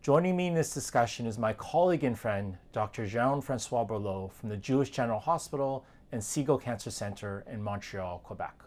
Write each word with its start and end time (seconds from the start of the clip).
Joining 0.00 0.38
me 0.38 0.46
in 0.46 0.54
this 0.54 0.72
discussion 0.72 1.26
is 1.26 1.36
my 1.36 1.52
colleague 1.52 2.02
and 2.02 2.18
friend, 2.18 2.56
Dr. 2.72 3.06
Jean 3.06 3.42
Francois 3.42 3.84
Boileau 3.84 4.32
from 4.32 4.48
the 4.48 4.56
Jewish 4.56 4.88
General 4.88 5.20
Hospital 5.20 5.84
and 6.12 6.22
Segal 6.22 6.58
Cancer 6.58 6.90
Center 6.90 7.44
in 7.46 7.62
Montreal, 7.62 8.20
Quebec. 8.24 8.62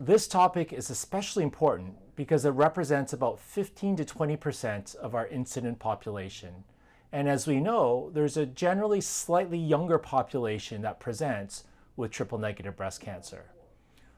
This 0.00 0.26
topic 0.26 0.72
is 0.72 0.88
especially 0.88 1.42
important 1.42 1.96
because 2.16 2.46
it 2.46 2.52
represents 2.52 3.12
about 3.12 3.38
15 3.38 3.96
to 3.96 4.04
20% 4.06 4.96
of 4.96 5.14
our 5.14 5.26
incident 5.26 5.78
population. 5.78 6.64
And 7.12 7.28
as 7.28 7.46
we 7.46 7.60
know, 7.60 8.10
there's 8.14 8.38
a 8.38 8.46
generally 8.46 9.02
slightly 9.02 9.58
younger 9.58 9.98
population 9.98 10.80
that 10.80 11.00
presents 11.00 11.64
with 11.96 12.10
triple 12.10 12.38
negative 12.38 12.76
breast 12.76 13.00
cancer. 13.00 13.46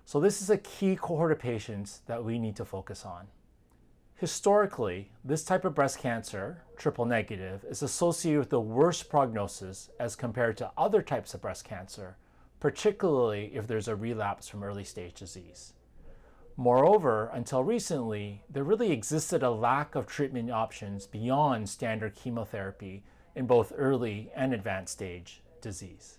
So, 0.04 0.20
this 0.20 0.40
is 0.40 0.50
a 0.50 0.58
key 0.58 0.96
cohort 0.96 1.32
of 1.32 1.38
patients 1.38 2.00
that 2.06 2.24
we 2.24 2.38
need 2.38 2.56
to 2.56 2.64
focus 2.64 3.04
on. 3.04 3.28
Historically, 4.18 5.12
this 5.24 5.44
type 5.44 5.64
of 5.64 5.76
breast 5.76 5.98
cancer, 5.98 6.62
triple 6.76 7.04
negative, 7.04 7.64
is 7.68 7.82
associated 7.82 8.40
with 8.40 8.50
the 8.50 8.60
worst 8.60 9.08
prognosis 9.08 9.90
as 10.00 10.16
compared 10.16 10.56
to 10.56 10.72
other 10.76 11.02
types 11.02 11.34
of 11.34 11.42
breast 11.42 11.64
cancer, 11.64 12.16
particularly 12.58 13.52
if 13.54 13.68
there's 13.68 13.86
a 13.86 13.94
relapse 13.94 14.48
from 14.48 14.64
early 14.64 14.82
stage 14.82 15.14
disease. 15.14 15.74
Moreover, 16.56 17.30
until 17.32 17.62
recently, 17.62 18.42
there 18.50 18.64
really 18.64 18.90
existed 18.90 19.44
a 19.44 19.50
lack 19.52 19.94
of 19.94 20.08
treatment 20.08 20.50
options 20.50 21.06
beyond 21.06 21.68
standard 21.68 22.16
chemotherapy 22.16 23.04
in 23.36 23.46
both 23.46 23.72
early 23.76 24.32
and 24.34 24.52
advanced 24.52 24.94
stage 24.94 25.42
disease. 25.60 26.17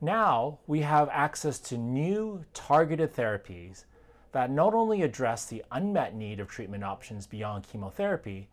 Now 0.00 0.60
we 0.68 0.80
have 0.82 1.08
access 1.10 1.58
to 1.60 1.76
new 1.76 2.44
targeted 2.54 3.14
therapies 3.14 3.84
that 4.30 4.50
not 4.50 4.72
only 4.74 5.02
address 5.02 5.46
the 5.46 5.64
unmet 5.72 6.14
need 6.14 6.38
of 6.38 6.48
treatment 6.48 6.84
options 6.84 7.26
beyond 7.26 7.66
chemotherapy, 7.66 8.48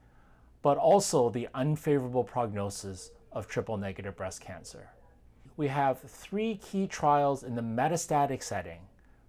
but 0.63 0.77
also 0.77 1.29
the 1.29 1.47
unfavorable 1.53 2.23
prognosis 2.23 3.11
of 3.31 3.47
triple 3.47 3.77
negative 3.77 4.15
breast 4.15 4.41
cancer. 4.41 4.89
We 5.57 5.67
have 5.67 5.99
three 5.99 6.55
key 6.55 6.87
trials 6.87 7.43
in 7.43 7.53
the 7.53 7.61
metastatic 7.61 8.41
setting. 8.41 8.79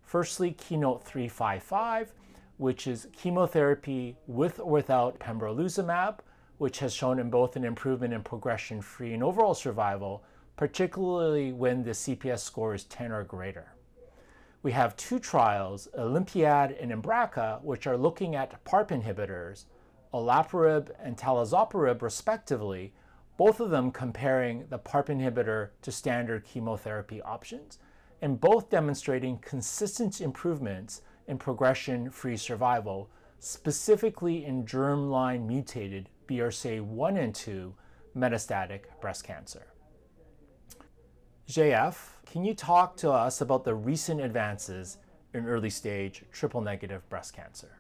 Firstly, 0.03 0.53
Keynote 0.53 1.05
355, 1.05 2.15
which 2.57 2.87
is 2.87 3.09
chemotherapy 3.13 4.17
with 4.27 4.59
or 4.59 4.71
without 4.71 5.19
pembrolizumab, 5.19 6.21
which 6.57 6.79
has 6.79 6.95
shown 6.95 7.19
in 7.19 7.29
both 7.29 7.57
an 7.57 7.65
improvement 7.65 8.15
in 8.15 8.23
progression 8.23 8.81
free 8.81 9.13
and 9.13 9.23
overall 9.23 9.53
survival 9.53 10.25
particularly 10.57 11.53
when 11.53 11.83
the 11.83 11.91
CPS 11.91 12.41
score 12.41 12.75
is 12.75 12.85
10 12.85 13.13
or 13.13 13.25
greater. 13.25 13.73
We 14.63 14.73
have 14.73 14.97
two 14.97 15.19
trials, 15.19 15.87
Olympiad 15.97 16.73
and 16.73 16.91
Embraca, 16.91 17.63
which 17.63 17.87
are 17.87 17.97
looking 17.97 18.35
at 18.35 18.65
PARP 18.65 18.89
inhibitors, 18.89 19.67
olaparib 20.13 20.91
and 20.99 21.17
talazoparib 21.17 22.03
respectively, 22.03 22.93
both 23.37 23.61
of 23.61 23.71
them 23.71 23.91
comparing 23.91 24.67
the 24.71 24.79
PARP 24.79 25.09
inhibitor 25.09 25.69
to 25.83 25.93
standard 25.93 26.45
chemotherapy 26.45 27.21
options, 27.21 27.79
and 28.23 28.41
both 28.41 28.71
demonstrating 28.71 29.39
consistent 29.39 30.21
improvements 30.21 31.03
in 31.29 31.37
progression-free 31.37 32.37
survival, 32.39 33.11
specifically 33.39 34.45
in 34.45 34.65
germline 34.65 35.47
mutated 35.47 36.09
BRCA1 36.27 37.19
and 37.19 37.35
2 37.35 37.75
metastatic 38.17 38.85
breast 39.01 39.23
cancer. 39.23 39.67
JF, 41.49 41.95
can 42.27 42.45
you 42.45 42.55
talk 42.55 42.97
to 42.97 43.11
us 43.13 43.41
about 43.41 43.63
the 43.63 43.75
recent 43.75 44.21
advances 44.21 44.99
in 45.33 45.47
early 45.47 45.71
stage 45.71 46.25
triple 46.33 46.61
negative 46.61 47.09
breast 47.09 47.35
cancer? 47.35 47.79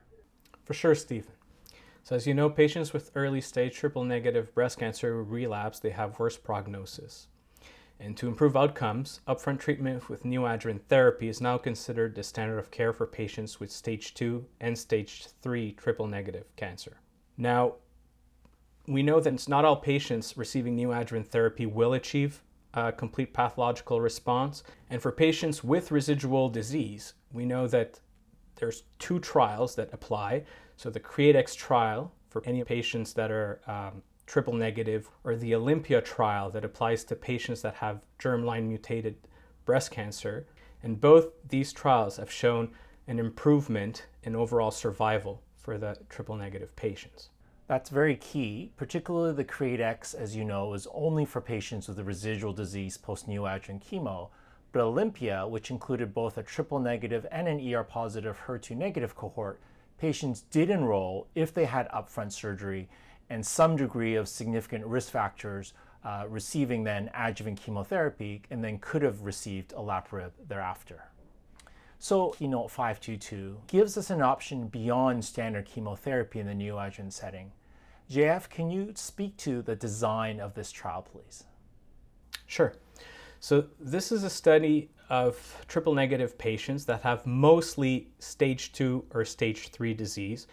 For 0.65 0.73
sure, 0.73 0.95
Stephen. 0.95 1.33
So, 2.05 2.15
as 2.15 2.29
you 2.29 2.35
know, 2.35 2.49
patients 2.49 2.93
with 2.93 3.11
early 3.17 3.41
stage 3.41 3.75
triple 3.75 4.05
negative 4.05 4.55
breast 4.55 4.79
cancer 4.79 5.21
relapse, 5.25 5.81
they 5.81 5.91
have 5.91 6.21
worse 6.21 6.37
prognosis. 6.37 7.27
And 7.99 8.17
to 8.19 8.29
improve 8.29 8.57
outcomes, 8.57 9.21
upfront 9.27 9.59
treatment 9.59 10.09
with 10.09 10.23
neoadjuvant 10.23 10.83
therapy 10.83 11.29
is 11.29 11.41
now 11.41 11.59
considered 11.59 12.15
the 12.15 12.23
standard 12.23 12.61
of 12.61 12.71
care 12.71 12.93
for 12.93 13.07
patients 13.07 13.59
with 13.59 13.73
stage 13.73 14.15
2 14.15 14.47
and 14.61 14.79
stage 14.79 15.27
3 15.43 15.73
triple 15.73 16.07
negative 16.07 16.55
cancer. 16.55 17.01
Now, 17.37 17.75
we 18.87 19.03
know 19.03 19.19
that 19.19 19.49
not 19.49 19.65
all 19.65 19.77
patients 19.77 20.37
receiving 20.37 20.77
neoadjuvant 20.77 21.27
therapy 21.27 21.67
will 21.67 21.95
achieve 21.95 22.43
uh, 22.77 22.93
complete 22.93 23.33
pathological 23.33 24.01
response. 24.01 24.63
And 24.91 25.03
for 25.03 25.11
patients 25.11 25.65
with 25.65 25.91
residual 25.91 26.49
disease, 26.49 27.15
we 27.33 27.45
know 27.45 27.67
that 27.67 28.01
there's 28.57 28.85
two 28.99 29.19
trials 29.19 29.75
that 29.75 29.93
apply. 29.93 30.45
So 30.77 30.91
the 30.91 31.01
CreateX 31.01 31.57
trial 31.57 32.13
for 32.29 32.43
any 32.45 32.63
patients 32.65 33.15
that 33.15 33.31
are 33.31 33.61
um, 33.67 34.03
triple 34.27 34.53
negative, 34.53 35.09
or 35.25 35.37
the 35.37 35.55
Olympia 35.55 36.01
trial 36.01 36.51
that 36.51 36.65
applies 36.65 37.05
to 37.05 37.15
patients 37.15 37.63
that 37.63 37.75
have 37.75 38.01
germline 38.19 38.67
mutated 38.67 39.17
breast 39.65 39.91
cancer. 39.91 40.47
And 40.83 41.01
both 41.01 41.29
these 41.49 41.73
trials 41.73 42.17
have 42.17 42.31
shown 42.31 42.71
an 43.07 43.19
improvement 43.19 44.07
in 44.25 44.35
overall 44.35 44.71
survival 44.71 45.43
for 45.57 45.79
the 45.79 45.97
triple 46.09 46.37
negative 46.37 46.75
patients. 46.77 47.31
That's 47.69 47.91
very 47.91 48.15
key, 48.15 48.71
particularly 48.77 49.33
the 49.33 49.45
CreateX, 49.45 50.15
as 50.15 50.37
you 50.37 50.45
know, 50.45 50.73
is 50.75 50.87
only 50.95 51.25
for 51.25 51.41
patients 51.41 51.89
with 51.89 51.99
a 51.99 52.05
residual 52.05 52.53
disease 52.53 52.97
post-neoadjuvant 52.97 53.83
chemo, 53.85 54.29
but 54.71 54.83
Olympia, 54.83 55.49
which 55.49 55.71
included 55.71 56.15
both 56.15 56.39
a 56.39 56.45
triple 56.45 56.79
negative 56.79 57.27
and 57.33 57.49
an 57.49 57.75
ER 57.75 57.83
positive 57.83 58.43
HER2 58.47 58.77
negative 58.77 59.17
cohort, 59.17 59.59
patients 59.99 60.43
did 60.43 60.71
enroll 60.71 61.27
if 61.35 61.53
they 61.53 61.65
had 61.65 61.89
upfront 61.89 62.31
surgery 62.31 62.89
and 63.29 63.45
some 63.45 63.75
degree 63.77 64.15
of 64.15 64.29
significant 64.29 64.87
risk 64.87 65.11
factors 65.11 65.73
uh, 66.05 66.25
receiving 66.29 66.85
then 66.85 67.11
adjuvant 67.15 67.61
chemotherapy 67.61 68.43
and 68.49 68.63
then 68.63 68.79
could 68.79 69.03
have 69.03 69.23
received 69.23 69.75
olaparib 69.75 70.31
thereafter. 70.47 71.03
So, 71.99 72.31
Keynote 72.31 72.71
522 72.71 73.63
gives 73.67 73.97
us 73.97 74.11
an 74.11 74.21
option 74.21 74.69
beyond 74.69 75.25
standard 75.25 75.65
chemotherapy 75.65 76.41
in 76.41 76.47
the 76.47 76.53
neoadjuvant 76.53 77.13
setting. 77.13 77.53
JF, 78.11 78.51
can 78.51 78.71
you 78.71 78.93
speak 78.95 79.37
to 79.39 79.63
the 79.63 79.75
design 79.75 80.39
of 80.39 80.55
this 80.55 80.71
trial, 80.71 81.03
please? 81.03 81.45
Sure. 82.47 82.75
So, 83.41 83.67
this 83.81 84.13
is 84.13 84.25
a 84.25 84.31
study 84.31 84.91
of 85.09 85.65
triple 85.69 85.95
negative 85.95 86.37
patients 86.37 86.85
that 86.85 87.01
have 87.01 87.27
mostly 87.27 88.09
stage 88.19 88.73
2 88.73 89.07
or 89.15 89.25
stage 89.25 89.69
3 89.69 89.95
disease, 89.95 90.47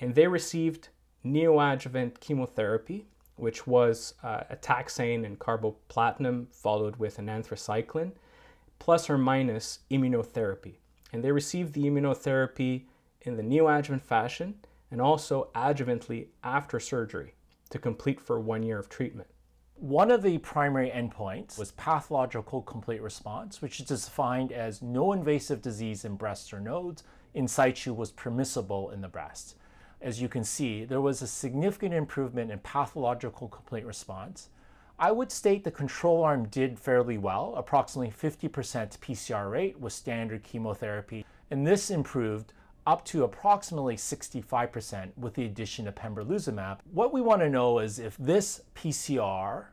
and 0.00 0.14
they 0.14 0.28
received 0.28 0.88
neoadjuvant 1.24 2.20
chemotherapy, 2.20 3.06
which 3.34 3.66
was 3.66 4.14
uh, 4.22 4.44
a 4.50 4.56
taxane 4.56 5.26
and 5.26 5.38
carboplatin 5.38 6.46
followed 6.52 6.96
with 6.96 7.18
an 7.18 7.26
anthracycline 7.26 8.12
plus 8.78 9.08
or 9.10 9.18
minus 9.18 9.80
immunotherapy. 9.90 10.74
And 11.12 11.22
they 11.22 11.32
received 11.32 11.72
the 11.72 11.84
immunotherapy 11.84 12.84
in 13.22 13.36
the 13.36 13.42
neoadjuvant 13.42 14.02
fashion 14.02 14.54
and 14.90 15.00
also 15.00 15.50
adjuvantly 15.54 16.28
after 16.44 16.78
surgery 16.78 17.34
to 17.70 17.78
complete 17.78 18.20
for 18.20 18.38
one 18.38 18.62
year 18.62 18.78
of 18.78 18.88
treatment. 18.88 19.28
One 19.74 20.10
of 20.10 20.22
the 20.22 20.38
primary 20.38 20.90
endpoints 20.90 21.58
was 21.58 21.72
pathological 21.72 22.62
complete 22.62 23.02
response, 23.02 23.60
which 23.60 23.78
is 23.78 23.86
defined 23.86 24.52
as 24.52 24.80
no 24.80 25.12
invasive 25.12 25.60
disease 25.60 26.04
in 26.04 26.16
breasts 26.16 26.52
or 26.52 26.60
nodes 26.60 27.02
in 27.34 27.46
situ 27.46 27.92
was 27.92 28.10
permissible 28.12 28.90
in 28.90 29.02
the 29.02 29.08
breast. 29.08 29.56
As 30.00 30.20
you 30.20 30.28
can 30.28 30.44
see, 30.44 30.84
there 30.84 31.00
was 31.00 31.20
a 31.20 31.26
significant 31.26 31.92
improvement 31.92 32.50
in 32.50 32.58
pathological 32.60 33.48
complete 33.48 33.84
response, 33.84 34.48
I 34.98 35.12
would 35.12 35.30
state 35.30 35.62
the 35.62 35.70
control 35.70 36.24
arm 36.24 36.48
did 36.48 36.78
fairly 36.78 37.18
well, 37.18 37.54
approximately 37.56 38.10
50% 38.10 38.98
PCR 38.98 39.50
rate 39.50 39.78
with 39.78 39.92
standard 39.92 40.42
chemotherapy, 40.42 41.26
and 41.50 41.66
this 41.66 41.90
improved 41.90 42.54
up 42.86 43.04
to 43.04 43.24
approximately 43.24 43.96
65% 43.96 45.10
with 45.18 45.34
the 45.34 45.44
addition 45.44 45.86
of 45.86 45.94
pembrolizumab. 45.94 46.78
What 46.92 47.12
we 47.12 47.20
want 47.20 47.42
to 47.42 47.50
know 47.50 47.80
is 47.80 47.98
if 47.98 48.16
this 48.16 48.62
PCR, 48.74 49.66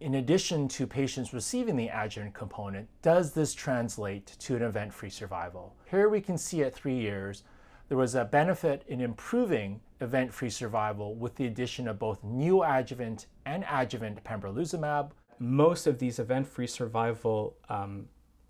in 0.00 0.14
addition 0.14 0.68
to 0.68 0.86
patients 0.86 1.34
receiving 1.34 1.76
the 1.76 1.88
adjuvant 1.88 2.32
component, 2.32 2.88
does 3.02 3.32
this 3.32 3.52
translate 3.52 4.26
to 4.38 4.56
an 4.56 4.62
event-free 4.62 5.10
survival? 5.10 5.74
Here 5.90 6.08
we 6.08 6.22
can 6.22 6.38
see 6.38 6.62
at 6.62 6.74
three 6.74 6.96
years, 6.96 7.42
there 7.88 7.98
was 7.98 8.14
a 8.14 8.24
benefit 8.24 8.82
in 8.88 9.02
improving 9.02 9.80
event 10.04 10.32
free 10.32 10.50
survival 10.50 11.14
with 11.16 11.34
the 11.34 11.46
addition 11.46 11.88
of 11.88 11.98
both 11.98 12.22
neoadjuvant 12.22 13.26
and 13.46 13.64
adjuvant 13.68 14.22
pembrolizumab. 14.22 15.10
Most 15.40 15.86
of 15.86 15.98
these 15.98 16.18
event 16.20 16.46
free 16.46 16.68
survival 16.68 17.56
um, 17.68 18.06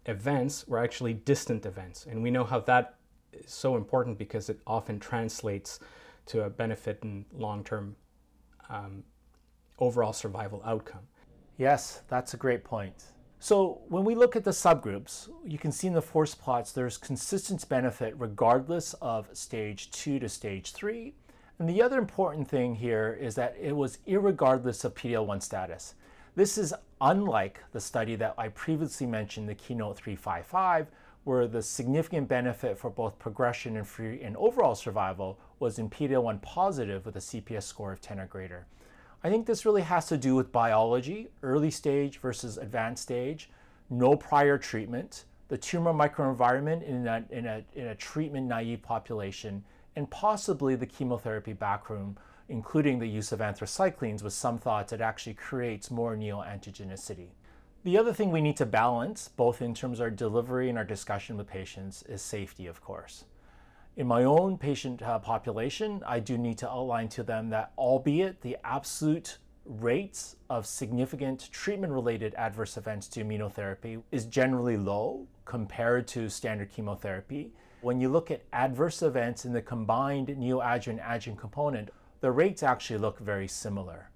events 0.07 0.67
were 0.69 0.79
actually 0.79 1.15
distant 1.15 1.65
events, 1.65 2.07
and 2.07 2.23
we 2.23 2.31
know 2.31 2.45
how 2.45 2.61
that 2.61 2.97
is 3.33 3.51
so 3.51 3.77
important 3.77 4.19
because 4.19 4.51
it 4.51 4.61
often 4.67 5.01
translates 5.01 5.81
to 6.27 6.43
a 6.43 6.51
benefit 6.51 6.99
in 7.03 7.25
long 7.33 7.65
term 7.65 7.97
um, 8.69 9.03
overall 9.79 10.13
survival 10.13 10.63
outcome. 10.65 11.07
Yes, 11.57 12.03
that's 12.09 12.35
a 12.35 12.37
great 12.37 12.65
point. 12.65 13.05
So 13.39 13.83
when 13.89 14.05
we 14.05 14.15
look 14.15 14.37
at 14.37 14.45
the 14.45 14.53
subgroups, 14.53 15.29
you 15.45 15.59
can 15.59 15.71
see 15.71 15.87
in 15.87 15.93
the 15.93 16.03
forest 16.03 16.41
plots 16.41 16.73
there's 16.73 16.97
consistent 16.97 17.69
benefit 17.69 18.15
regardless 18.17 18.95
of 19.03 19.29
stage 19.35 19.91
2 19.91 20.19
to 20.21 20.29
stage 20.29 20.73
3. 20.73 21.15
And 21.59 21.69
the 21.69 21.83
other 21.83 21.99
important 21.99 22.49
thing 22.49 22.75
here 22.75 23.17
is 23.21 23.37
that 23.37 23.57
it 23.61 23.77
was 23.77 23.99
irregardless 24.09 24.85
of 24.85 24.95
PD-L1 24.95 25.43
status. 25.43 25.95
This 26.35 26.59
is 26.59 26.75
unlike 27.01 27.61
the 27.73 27.81
study 27.81 28.17
that 28.17 28.35
I 28.37 28.49
previously 28.49 29.07
mentioned, 29.07 29.49
the 29.49 29.55
Keynote 29.55 29.97
355, 29.97 30.89
where 31.23 31.47
the 31.47 31.63
significant 31.63 32.29
benefit 32.29 32.77
for 32.77 32.91
both 32.91 33.19
progression 33.19 33.77
and 33.77 33.87
free 33.87 34.21
and 34.21 34.37
overall 34.37 34.75
survival 34.75 35.39
was 35.61 35.79
in 35.79 35.89
PD-L1 35.89 36.43
positive 36.43 37.07
with 37.07 37.17
a 37.17 37.21
CPS 37.21 37.63
score 37.63 37.93
of 37.93 38.01
10 38.01 38.19
or 38.19 38.27
greater. 38.27 38.67
I 39.23 39.31
think 39.31 39.47
this 39.47 39.65
really 39.65 39.83
has 39.83 40.07
to 40.09 40.19
do 40.19 40.35
with 40.35 40.53
biology, 40.53 41.29
early 41.43 41.71
stage 41.71 42.19
versus 42.19 42.59
advanced 42.59 43.05
stage, 43.05 43.49
no 43.89 44.17
prior 44.17 44.59
treatment, 44.59 45.25
the 45.49 45.57
tumor 45.57 45.95
microenvironment 45.95 46.83
in 46.83 47.07
a, 47.07 47.25
in 47.31 47.47
a, 47.47 47.65
in 47.75 47.87
a 47.87 47.95
treatment 47.95 48.47
naive 48.49 48.83
population, 48.83 49.65
and 49.97 50.11
possibly 50.11 50.75
the 50.75 50.87
chemotherapy 50.87 51.53
backbone, 51.53 52.17
including 52.49 52.99
the 52.99 53.09
use 53.09 53.33
of 53.33 53.41
anthracyclines 53.41 54.23
with 54.23 54.33
some 54.33 54.59
thoughts 54.59 54.93
it 54.93 55.01
actually 55.01 55.35
creates 55.35 55.91
more 55.91 56.17
neoantigenicity. 56.17 57.29
The 57.85 57.99
other 57.99 58.13
thing 58.13 58.31
we 58.31 58.41
need 58.41 58.57
to 58.57 58.67
balance, 58.67 59.29
both 59.29 59.61
in 59.61 59.75
terms 59.75 60.01
of 60.01 60.05
our 60.05 60.11
delivery 60.11 60.69
and 60.69 60.79
our 60.79 60.85
discussion 60.85 61.37
with 61.37 61.47
patients, 61.47 62.03
is 62.09 62.23
safety, 62.23 62.67
of 62.67 62.83
course. 62.83 63.25
In 63.97 64.07
my 64.07 64.25
own 64.25 64.59
patient 64.59 65.03
uh, 65.03 65.19
population, 65.19 66.03
I 66.07 66.19
do 66.19 66.37
need 66.37 66.59
to 66.59 66.71
outline 66.71 67.09
to 67.11 67.23
them 67.23 67.51
that, 67.51 67.73
albeit 67.79 68.41
the 68.41 68.57
absolute 68.65 69.39
rates 69.65 70.37
of 70.51 70.67
significant 70.67 71.49
treatment 71.53 71.93
related 71.93 72.35
adverse 72.35 72.77
events 72.77 73.07
to 73.09 73.25
immunotherapy 73.25 74.03
is 74.11 74.27
generally 74.27 74.77
low 74.77 75.27
compared 75.45 76.07
to 76.09 76.29
standard 76.29 76.71
chemotherapy, 76.71 77.53
when 77.85 78.01
you 78.01 78.09
look 78.09 78.31
at 78.31 78.43
adverse 78.53 79.03
events 79.03 79.45
in 79.45 79.53
the 79.53 79.63
combined 79.63 80.29
neoadjuvant 80.29 81.07
adjuvant 81.07 81.39
component, 81.39 81.91
the 82.21 82.31
rates 82.31 82.63
actually 82.63 82.99
look 82.99 83.19
very 83.19 83.47
similar. 83.47 84.09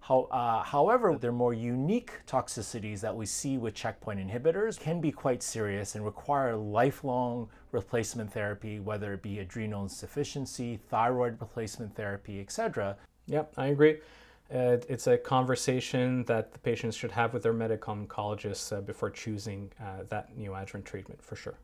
How, 0.00 0.22
uh, 0.32 0.64
however, 0.64 1.16
their 1.16 1.30
more 1.30 1.54
unique 1.54 2.12
toxicities 2.26 3.00
that 3.00 3.14
we 3.14 3.26
see 3.26 3.56
with 3.58 3.74
checkpoint 3.74 4.18
inhibitors 4.18 4.80
can 4.80 5.00
be 5.00 5.12
quite 5.12 5.42
serious 5.42 5.94
and 5.94 6.04
require 6.04 6.56
lifelong 6.56 7.48
replacement 7.70 8.32
therapy, 8.32 8.80
whether 8.80 9.12
it 9.12 9.22
be 9.22 9.38
adrenal 9.38 9.84
insufficiency, 9.84 10.80
thyroid 10.88 11.40
replacement 11.40 11.94
therapy, 11.94 12.40
etc. 12.40 12.96
Yep, 13.26 13.52
I 13.56 13.66
agree. 13.66 13.98
Uh, 14.52 14.78
it's 14.88 15.06
a 15.06 15.16
conversation 15.16 16.24
that 16.24 16.52
the 16.52 16.58
patients 16.58 16.96
should 16.96 17.12
have 17.12 17.32
with 17.32 17.42
their 17.44 17.52
medical 17.52 17.94
oncologist 17.94 18.76
uh, 18.76 18.80
before 18.80 19.10
choosing 19.10 19.70
uh, 19.80 20.02
that 20.08 20.36
neoadjuvant 20.36 20.84
treatment 20.84 21.22
for 21.22 21.36
sure. 21.36 21.54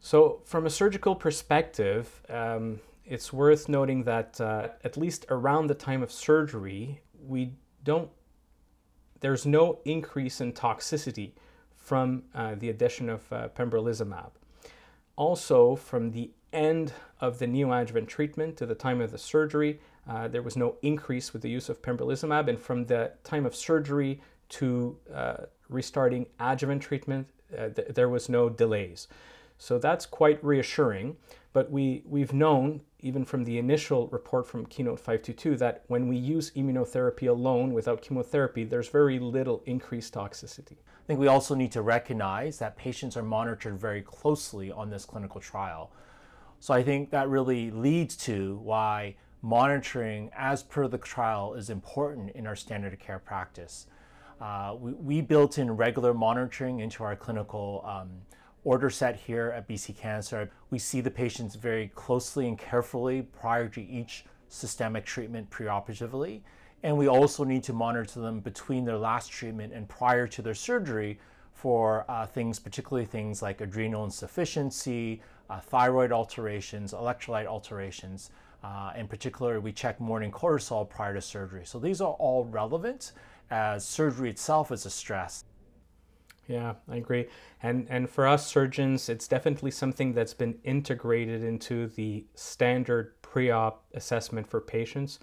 So, 0.00 0.40
from 0.46 0.64
a 0.64 0.70
surgical 0.70 1.14
perspective, 1.14 2.22
um, 2.30 2.80
it's 3.04 3.32
worth 3.32 3.68
noting 3.68 4.04
that 4.04 4.40
uh, 4.40 4.68
at 4.82 4.96
least 4.96 5.26
around 5.28 5.66
the 5.66 5.74
time 5.74 6.02
of 6.02 6.10
surgery, 6.10 7.02
we 7.26 7.52
don't, 7.84 8.08
there's 9.20 9.44
no 9.44 9.80
increase 9.84 10.40
in 10.40 10.54
toxicity 10.54 11.32
from 11.76 12.22
uh, 12.34 12.54
the 12.54 12.70
addition 12.70 13.10
of 13.10 13.30
uh, 13.30 13.48
pembrolizumab. 13.48 14.30
Also, 15.16 15.76
from 15.76 16.12
the 16.12 16.30
end 16.54 16.94
of 17.20 17.38
the 17.38 17.46
neoadjuvant 17.46 18.08
treatment 18.08 18.56
to 18.56 18.64
the 18.64 18.74
time 18.74 19.02
of 19.02 19.10
the 19.10 19.18
surgery, 19.18 19.80
uh, 20.08 20.28
there 20.28 20.42
was 20.42 20.56
no 20.56 20.76
increase 20.80 21.34
with 21.34 21.42
the 21.42 21.50
use 21.50 21.68
of 21.68 21.82
pembrolizumab, 21.82 22.48
and 22.48 22.58
from 22.58 22.86
the 22.86 23.12
time 23.22 23.44
of 23.44 23.54
surgery 23.54 24.22
to 24.48 24.96
uh, 25.14 25.36
restarting 25.68 26.26
adjuvant 26.38 26.80
treatment, 26.80 27.28
uh, 27.56 27.68
th- 27.68 27.88
there 27.88 28.08
was 28.08 28.30
no 28.30 28.48
delays. 28.48 29.08
So 29.60 29.78
that's 29.78 30.06
quite 30.06 30.42
reassuring. 30.42 31.16
But 31.52 31.70
we, 31.70 32.02
we've 32.06 32.32
known, 32.32 32.80
even 33.00 33.26
from 33.26 33.44
the 33.44 33.58
initial 33.58 34.08
report 34.08 34.46
from 34.46 34.64
Keynote 34.64 34.98
522, 34.98 35.56
that 35.58 35.84
when 35.86 36.08
we 36.08 36.16
use 36.16 36.50
immunotherapy 36.52 37.28
alone 37.28 37.74
without 37.74 38.00
chemotherapy, 38.00 38.64
there's 38.64 38.88
very 38.88 39.18
little 39.18 39.62
increased 39.66 40.14
toxicity. 40.14 40.78
I 40.78 41.06
think 41.06 41.20
we 41.20 41.26
also 41.26 41.54
need 41.54 41.72
to 41.72 41.82
recognize 41.82 42.58
that 42.58 42.78
patients 42.78 43.18
are 43.18 43.22
monitored 43.22 43.78
very 43.78 44.00
closely 44.00 44.72
on 44.72 44.88
this 44.88 45.04
clinical 45.04 45.42
trial. 45.42 45.90
So 46.58 46.72
I 46.72 46.82
think 46.82 47.10
that 47.10 47.28
really 47.28 47.70
leads 47.70 48.16
to 48.18 48.56
why 48.62 49.16
monitoring 49.42 50.30
as 50.34 50.62
per 50.62 50.88
the 50.88 50.98
trial 50.98 51.52
is 51.52 51.68
important 51.68 52.30
in 52.30 52.46
our 52.46 52.56
standard 52.56 52.94
of 52.94 52.98
care 52.98 53.18
practice. 53.18 53.88
Uh, 54.40 54.74
we, 54.80 54.92
we, 54.92 55.20
built 55.20 55.58
in 55.58 55.70
regular 55.70 56.14
monitoring 56.14 56.80
into 56.80 57.04
our 57.04 57.14
clinical 57.14 57.84
um, 57.86 58.08
order 58.64 58.90
set 58.90 59.16
here 59.16 59.52
at 59.56 59.68
BC 59.68 59.96
Cancer. 59.96 60.50
We 60.70 60.78
see 60.78 61.00
the 61.00 61.10
patients 61.10 61.54
very 61.54 61.88
closely 61.94 62.46
and 62.48 62.58
carefully 62.58 63.22
prior 63.22 63.68
to 63.68 63.82
each 63.82 64.24
systemic 64.48 65.04
treatment 65.04 65.50
preoperatively. 65.50 66.40
And 66.82 66.96
we 66.96 67.08
also 67.08 67.44
need 67.44 67.62
to 67.64 67.72
monitor 67.72 68.20
them 68.20 68.40
between 68.40 68.84
their 68.84 68.96
last 68.96 69.30
treatment 69.30 69.72
and 69.72 69.88
prior 69.88 70.26
to 70.28 70.42
their 70.42 70.54
surgery 70.54 71.18
for 71.52 72.06
uh, 72.08 72.26
things, 72.26 72.58
particularly 72.58 73.04
things 73.04 73.42
like 73.42 73.60
adrenal 73.60 74.04
insufficiency, 74.04 75.20
uh, 75.50 75.60
thyroid 75.60 76.10
alterations, 76.10 76.92
electrolyte 76.94 77.46
alterations. 77.46 78.30
Uh, 78.62 78.92
in 78.96 79.06
particular, 79.06 79.60
we 79.60 79.72
check 79.72 80.00
morning 80.00 80.30
cortisol 80.30 80.88
prior 80.88 81.14
to 81.14 81.20
surgery. 81.20 81.64
So 81.64 81.78
these 81.78 82.00
are 82.00 82.14
all 82.14 82.44
relevant 82.46 83.12
as 83.50 83.86
surgery 83.86 84.30
itself 84.30 84.70
is 84.72 84.86
a 84.86 84.90
stress. 84.90 85.44
Yeah, 86.50 86.74
I 86.88 86.96
agree. 86.96 87.28
And 87.62 87.86
and 87.88 88.10
for 88.10 88.26
us 88.26 88.44
surgeons, 88.44 89.08
it's 89.08 89.28
definitely 89.28 89.70
something 89.70 90.12
that's 90.12 90.34
been 90.34 90.58
integrated 90.64 91.44
into 91.44 91.86
the 91.86 92.26
standard 92.34 93.12
pre-op 93.22 93.84
assessment 93.94 94.48
for 94.48 94.60
patients. 94.60 95.20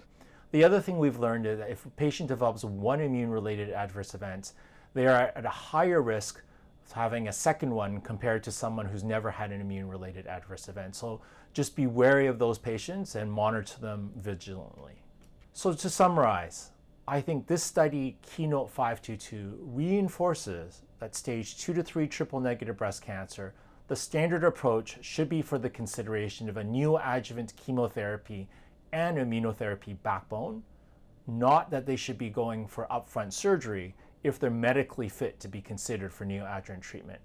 The 0.52 0.64
other 0.64 0.80
thing 0.80 0.98
we've 0.98 1.18
learned 1.18 1.44
is 1.44 1.58
that 1.58 1.68
if 1.68 1.84
a 1.84 1.90
patient 1.90 2.30
develops 2.30 2.64
one 2.64 3.02
immune-related 3.02 3.68
adverse 3.68 4.14
event, 4.14 4.54
they 4.94 5.06
are 5.06 5.30
at 5.36 5.44
a 5.44 5.50
higher 5.50 6.00
risk 6.00 6.40
of 6.86 6.92
having 6.92 7.28
a 7.28 7.32
second 7.32 7.74
one 7.74 8.00
compared 8.00 8.42
to 8.44 8.50
someone 8.50 8.86
who's 8.86 9.04
never 9.04 9.30
had 9.30 9.52
an 9.52 9.60
immune-related 9.60 10.26
adverse 10.26 10.66
event. 10.66 10.96
So 10.96 11.20
just 11.52 11.76
be 11.76 11.86
wary 11.86 12.26
of 12.26 12.38
those 12.38 12.56
patients 12.56 13.14
and 13.14 13.30
monitor 13.30 13.78
them 13.78 14.12
vigilantly. 14.16 15.02
So 15.52 15.74
to 15.74 15.90
summarize, 15.90 16.70
I 17.08 17.22
think 17.22 17.46
this 17.46 17.62
study, 17.62 18.18
Keynote 18.20 18.68
522, 18.68 19.60
reinforces 19.62 20.82
that 20.98 21.14
stage 21.14 21.56
2 21.56 21.72
to 21.72 21.82
3 21.82 22.06
triple 22.06 22.38
negative 22.38 22.76
breast 22.76 23.00
cancer, 23.00 23.54
the 23.86 23.96
standard 23.96 24.44
approach 24.44 24.98
should 25.00 25.30
be 25.30 25.40
for 25.40 25.56
the 25.56 25.70
consideration 25.70 26.50
of 26.50 26.58
a 26.58 26.62
neoadjuvant 26.62 27.56
chemotherapy 27.56 28.46
and 28.92 29.16
immunotherapy 29.16 29.96
backbone, 30.02 30.62
not 31.26 31.70
that 31.70 31.86
they 31.86 31.96
should 31.96 32.18
be 32.18 32.28
going 32.28 32.66
for 32.66 32.86
upfront 32.90 33.32
surgery 33.32 33.94
if 34.22 34.38
they're 34.38 34.50
medically 34.50 35.08
fit 35.08 35.40
to 35.40 35.48
be 35.48 35.62
considered 35.62 36.12
for 36.12 36.26
neoadjuvant 36.26 36.82
treatment. 36.82 37.20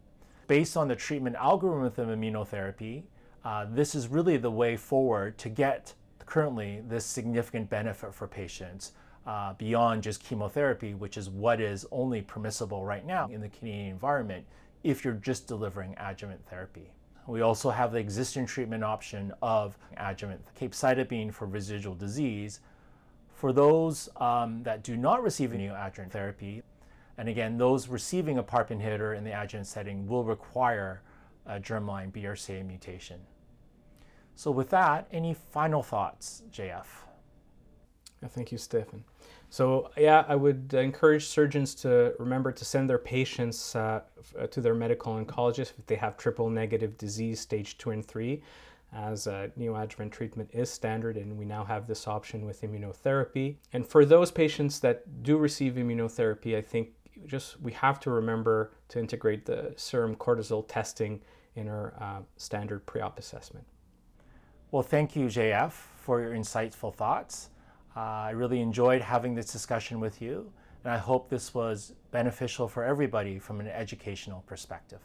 Based 0.47 0.77
on 0.77 0.87
the 0.87 0.95
treatment 0.95 1.35
algorithm 1.35 2.07
of 2.07 2.17
immunotherapy, 2.17 3.03
uh, 3.43 3.65
this 3.69 3.95
is 3.95 4.07
really 4.07 4.37
the 4.37 4.49
way 4.49 4.77
forward 4.77 5.37
to 5.39 5.49
get 5.49 5.93
currently 6.25 6.81
this 6.87 7.03
significant 7.05 7.69
benefit 7.69 8.13
for 8.13 8.29
patients 8.29 8.93
uh, 9.25 9.53
beyond 9.53 10.03
just 10.03 10.23
chemotherapy, 10.23 10.93
which 10.93 11.17
is 11.17 11.29
what 11.29 11.61
is 11.61 11.85
only 11.91 12.21
permissible 12.21 12.83
right 12.83 13.05
now 13.05 13.27
in 13.29 13.41
the 13.41 13.49
Canadian 13.49 13.87
environment 13.87 14.45
if 14.83 15.05
you're 15.05 15.13
just 15.13 15.47
delivering 15.47 15.95
adjuvant 15.97 16.45
therapy. 16.45 16.91
We 17.25 17.41
also 17.41 17.69
have 17.69 17.93
the 17.93 17.99
existing 17.99 18.47
treatment 18.47 18.83
option 18.83 19.31
of 19.41 19.77
adjuvant 19.95 20.41
capecitabine 20.59 21.33
for 21.33 21.45
residual 21.45 21.95
disease. 21.95 22.59
For 23.33 23.53
those 23.53 24.09
um, 24.17 24.63
that 24.63 24.83
do 24.83 24.97
not 24.97 25.23
receive 25.23 25.53
a 25.53 25.55
neoadjuvant 25.55 26.11
therapy, 26.11 26.63
and 27.17 27.29
again, 27.29 27.57
those 27.57 27.87
receiving 27.87 28.37
a 28.37 28.43
PARP 28.43 28.69
inhibitor 28.69 29.17
in 29.17 29.23
the 29.23 29.31
adjuvant 29.31 29.67
setting 29.67 30.07
will 30.07 30.23
require 30.23 31.01
a 31.45 31.59
germline 31.59 32.11
BRCA 32.11 32.65
mutation. 32.65 33.21
So, 34.35 34.49
with 34.49 34.69
that, 34.71 35.07
any 35.11 35.33
final 35.33 35.83
thoughts, 35.83 36.41
JF? 36.51 36.85
Thank 38.27 38.51
you, 38.51 38.57
Stefan. 38.57 39.03
So 39.49 39.91
yeah, 39.97 40.25
I 40.27 40.35
would 40.35 40.73
encourage 40.73 41.25
surgeons 41.25 41.75
to 41.75 42.13
remember 42.17 42.51
to 42.51 42.65
send 42.65 42.89
their 42.89 42.97
patients 42.97 43.75
uh, 43.75 44.01
to 44.49 44.61
their 44.61 44.73
medical 44.73 45.13
oncologist 45.13 45.73
if 45.77 45.85
they 45.85 45.95
have 45.95 46.17
triple 46.17 46.49
negative 46.49 46.97
disease 46.97 47.39
stage 47.39 47.77
two 47.77 47.91
and 47.91 48.05
three. 48.05 48.41
as 48.95 49.27
uh, 49.27 49.47
neoadjuvant 49.59 50.11
treatment 50.11 50.49
is 50.53 50.69
standard, 50.69 51.17
and 51.17 51.37
we 51.37 51.45
now 51.45 51.63
have 51.63 51.87
this 51.87 52.07
option 52.07 52.45
with 52.45 52.61
immunotherapy. 52.61 53.55
And 53.73 53.85
for 53.85 54.05
those 54.05 54.31
patients 54.31 54.79
that 54.81 55.23
do 55.23 55.37
receive 55.37 55.73
immunotherapy, 55.73 56.55
I 56.55 56.61
think 56.61 56.89
just 57.25 57.59
we 57.61 57.71
have 57.73 57.99
to 58.01 58.11
remember 58.11 58.71
to 58.89 58.99
integrate 58.99 59.45
the 59.45 59.73
serum 59.77 60.15
cortisol 60.15 60.65
testing 60.67 61.21
in 61.55 61.67
our 61.67 61.93
uh, 61.99 62.21
standard 62.37 62.85
pre-op 62.85 63.17
assessment. 63.19 63.65
Well, 64.71 64.83
thank 64.83 65.15
you, 65.15 65.25
JF, 65.25 65.71
for 65.71 66.19
your 66.19 66.31
insightful 66.31 66.93
thoughts. 66.93 67.49
Uh, 67.95 67.99
I 67.99 68.31
really 68.31 68.59
enjoyed 68.59 69.01
having 69.01 69.35
this 69.35 69.51
discussion 69.51 69.99
with 69.99 70.21
you, 70.21 70.51
and 70.83 70.91
I 70.91 70.97
hope 70.97 71.29
this 71.29 71.53
was 71.53 71.93
beneficial 72.11 72.67
for 72.67 72.83
everybody 72.83 73.39
from 73.39 73.59
an 73.59 73.67
educational 73.67 74.43
perspective. 74.47 74.99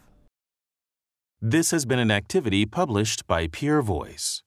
This 1.41 1.71
has 1.71 1.85
been 1.85 1.99
an 1.99 2.11
activity 2.11 2.65
published 2.65 3.27
by 3.27 3.47
Peer 3.47 3.81
Voice. 3.81 4.43